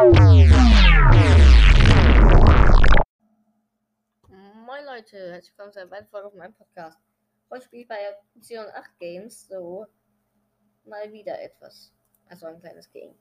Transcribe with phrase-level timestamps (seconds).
[0.00, 0.48] Moin
[4.86, 6.98] Leute, herzlich willkommen zu einer weiteren Folge auf meinem Podcast.
[7.50, 7.98] Heute spiele ich bei
[8.34, 9.84] Option 8 Games so
[10.86, 11.92] mal wieder etwas.
[12.30, 13.14] Also ein kleines Game.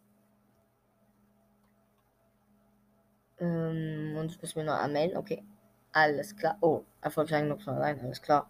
[3.40, 5.18] Ähm, und ich muss mir noch anmelden.
[5.18, 5.44] Okay.
[5.92, 6.58] Alles klar.
[6.62, 8.00] Oh, erfolgreich noch von allein.
[8.00, 8.50] Alles klar.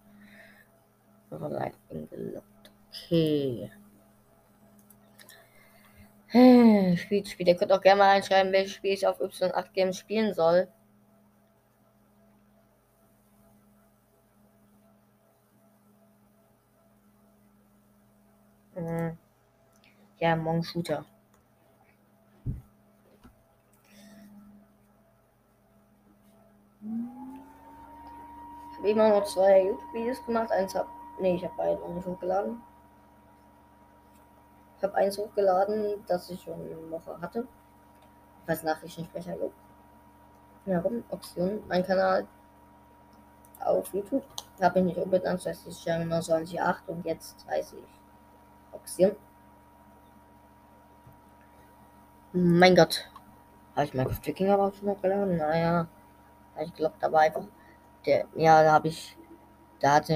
[1.32, 2.72] Online eingeloggt.
[2.90, 3.72] Okay.
[6.32, 7.48] Spielt, spielt.
[7.50, 10.68] Ihr könnt auch gerne mal reinschreiben, welches Spiel ich auf Y8 Games spielen soll.
[18.76, 19.18] Hm.
[20.20, 21.06] Ja, Mon Shooter.
[28.72, 30.52] Ich habe immer noch zwei YouTube-Videos gemacht.
[30.52, 30.88] Eins hab.
[31.20, 32.62] Nee, ich habe beide noch nicht hochgeladen.
[34.80, 37.46] Ich habe eins hochgeladen, das ich schon eine Woche hatte.
[38.48, 39.36] Als Nachrichtensprecher.
[40.66, 41.04] Warum?
[41.10, 41.62] Option.
[41.68, 42.26] Mein Kanal
[43.60, 44.24] auf YouTube.
[44.62, 48.00] Habe ich nicht umbenannt, das heißt, ich 29.8 und jetzt heiße ich
[48.72, 49.16] Option.
[52.32, 53.10] Mein Gott.
[53.76, 55.38] Habe ich Minecraft Viking aber auch schon hochgeladen?
[55.38, 55.88] Naja.
[56.62, 57.44] Ich glaube, da war einfach.
[58.06, 59.18] Der, ja, da habe ich.
[59.80, 60.10] Da hat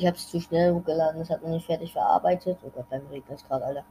[0.00, 2.56] Ich habe es zu schnell hochgeladen, das hat man nicht fertig verarbeitet.
[2.64, 3.84] Oh Gott, beim Regen ist gerade, Alter.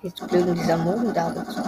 [0.00, 1.64] Jetzt blöd dieser Morgen da bezog.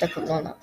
[0.00, 0.56] Da kommt noch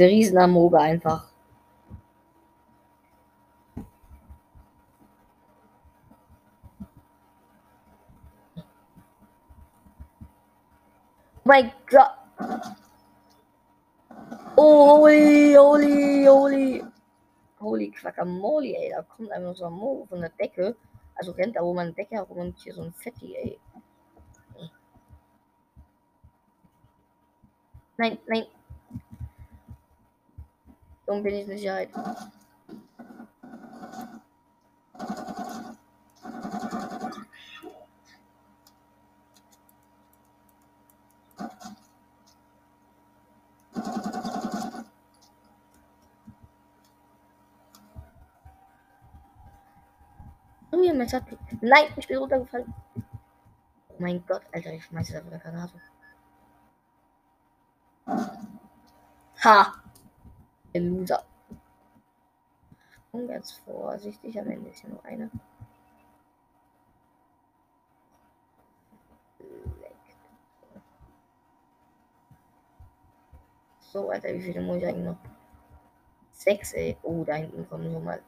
[0.00, 0.08] einer.
[0.08, 1.26] Der Riesenamoge einfach.
[11.36, 12.10] Oh mein Gott.
[14.56, 16.84] Oh, holy, holy, holy.
[17.60, 18.90] Holy Quackamole, ey.
[18.90, 20.76] Da kommt einfach so ein Mo von der Decke.
[21.16, 23.58] Also rennt da wo man Decke herum und hier so ein Fetti, ey.
[27.98, 28.46] Nein, nein.
[31.10, 31.88] Dumm bin ich in Sicherheit.
[50.70, 51.36] Oh ja, mein.
[51.60, 52.72] Nein, ich bin runtergefallen.
[53.88, 55.74] Oh mein Gott, Alter, ich schmeiße da wieder Granate.
[59.42, 59.89] Ha!
[60.72, 61.24] Der Loser.
[63.12, 65.30] Und ganz vorsichtig, am Ende ist hier nur eine.
[73.92, 75.16] So, Alter, wie viele muss ich eigentlich noch?
[76.30, 76.96] Sechs, ey.
[77.02, 78.22] Oh, da hinten kommen schon mal.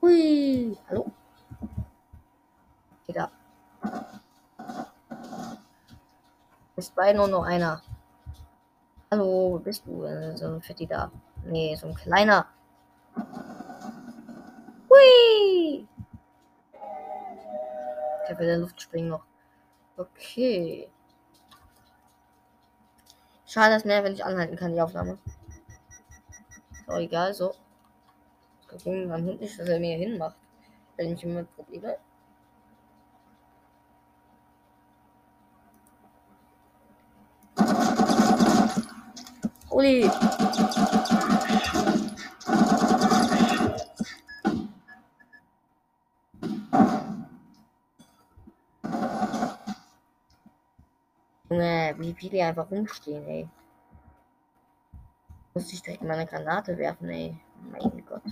[0.00, 1.12] Hui, hallo?
[3.06, 3.30] Geht ab.
[6.74, 7.82] Ist bei nur einer.
[9.10, 10.04] Hallo, wo bist du?
[10.04, 11.10] Äh, So ein Fetti da.
[11.44, 12.46] Nee, so ein kleiner.
[14.88, 15.86] Hui!
[18.26, 19.24] Der will in der Luft springen noch.
[19.98, 20.88] Okay.
[23.44, 25.18] Schade, dass mehr, wenn ich anhalten kann, die Aufnahme.
[26.86, 27.54] Aber egal, so.
[28.66, 30.36] Gucken am Hund nicht, dass er mir hinmacht.
[30.96, 31.98] Wenn ich immer Probleme.
[39.72, 40.02] Uli!
[51.48, 53.48] Junge, wie viele einfach rumstehen, ey.
[55.54, 57.34] Muss ich direkt meine Granate werfen, ey.
[57.70, 58.22] Mein Gott.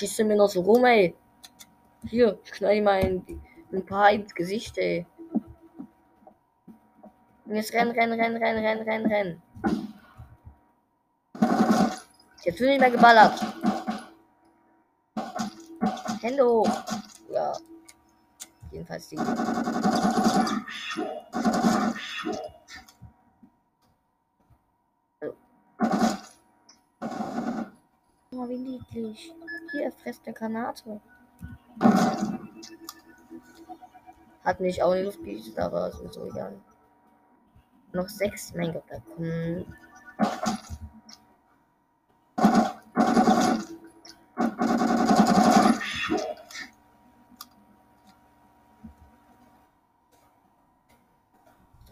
[0.00, 1.14] Schießt mir noch so rum, ey.
[2.08, 5.06] Hier, ich knall ihm mal ein, ein paar ins Gesicht, ey.
[7.44, 9.42] Und jetzt rennen, rennen, rennen, rennen, rennen, rennen, rennen.
[12.42, 13.44] Jetzt wird nicht mehr geballert.
[16.22, 16.70] Hände hoch.
[17.28, 17.52] Ja.
[18.70, 19.18] Jedenfalls die.
[28.30, 29.30] Oh, wie niedlich.
[30.10, 31.00] Frisst eine Granate.
[34.44, 36.60] Hat nicht auch eine Luftbiete, aber ist so egal.
[37.92, 38.52] Noch sechs.
[38.52, 39.72] Mein Gott, da kommen.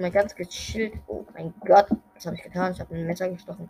[0.00, 0.94] mal ganz gechillt.
[1.06, 2.72] Oh mein Gott, was habe ich getan?
[2.72, 3.68] Ich habe ein Messer gestochen.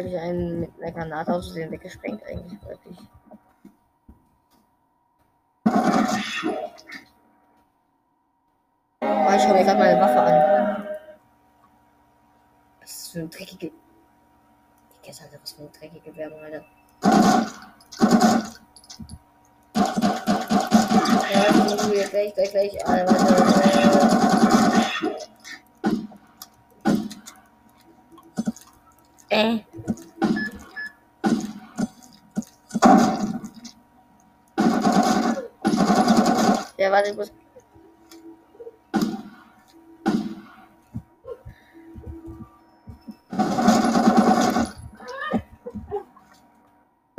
[0.00, 2.98] Habe ich einen mit einer Granate aus Versehen weggesprengt eigentlich wirklich.
[9.00, 10.88] Oh, ich schaue mir gerade meine Waffe an.
[12.80, 13.72] Was ist für ein dreckige.
[15.02, 16.64] Kenne halt was für eine dreckige Werbung, Alter.
[21.92, 22.86] Ja, gleich, gleich, gleich.
[22.86, 24.27] Ah,
[29.30, 29.58] Äh.
[36.78, 37.32] Ja, warte, ich muss.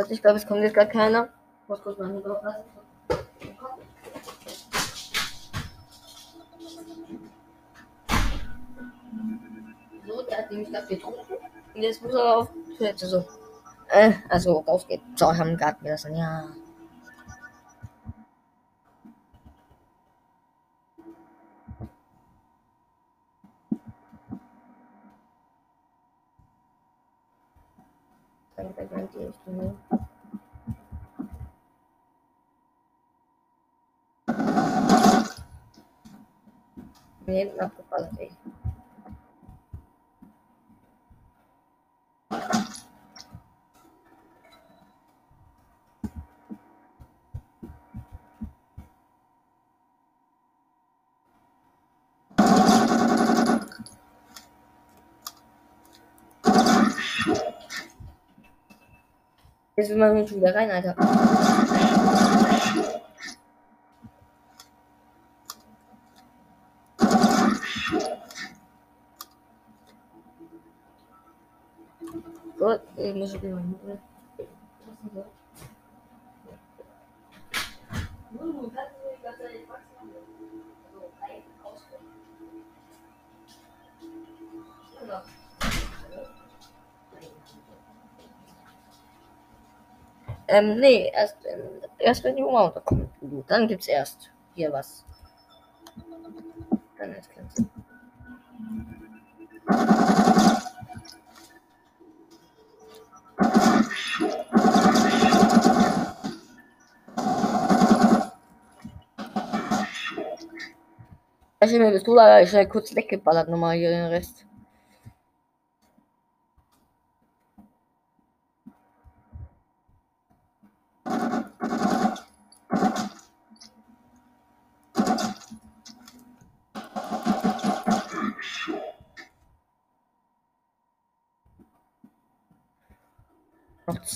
[0.09, 1.29] Ich glaube, es kommt jetzt gar keiner.
[1.63, 2.63] Ich muss kurz mal lassen.
[10.07, 11.38] So, der hat nämlich gerade getrunken.
[11.81, 13.25] Jetzt muss er auf Toilette so.
[13.89, 15.01] Äh, also rausgeht.
[15.15, 16.43] So, haben gerade gelassen, ja.
[28.55, 29.77] Dann die Richtung.
[37.25, 38.31] Mir hinten abgefallen, ey.
[59.79, 60.93] Jetzt will man schon wieder rein, Alter.
[72.57, 73.99] Gut, ich muss wieder mal hin.
[90.51, 91.61] Ähm, nee, erst, ähm,
[91.99, 93.07] erst wenn die Oma unterkommt.
[93.47, 95.05] Dann gibt's erst hier was.
[96.97, 97.63] Dann erst kannst.
[111.61, 114.48] Ich habe mir Pistole schnell kurz weggeballert, nochmal hier den Rest.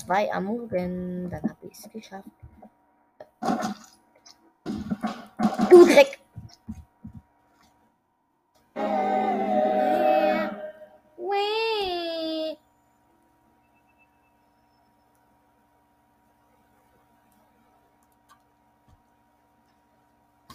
[0.06, 1.30] 2 am Morgen.
[1.30, 2.28] Dann habe ich es geschafft.
[5.70, 6.18] Du Dreck!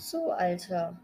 [0.09, 0.97] So, Alter.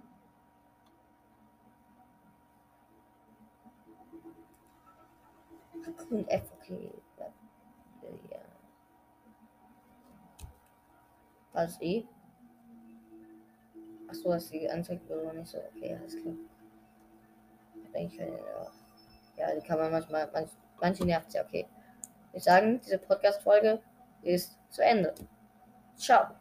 [6.09, 7.04] Cool, F, okay.
[11.55, 12.05] Was E?
[14.09, 15.57] Achso, dass die anzeigt oder nicht so.
[15.57, 16.35] Okay, alles klar.
[17.93, 18.25] Ich ja.
[19.37, 20.49] ja, die kann man manchmal, manch,
[20.81, 21.65] manche nervt ja, okay.
[22.33, 23.81] Ich sagen, diese Podcast-Folge
[24.21, 25.15] ist zu Ende.
[25.95, 26.35] Ciao.